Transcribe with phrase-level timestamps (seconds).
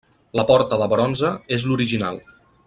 [0.39, 2.19] La porta de bronze és l'original.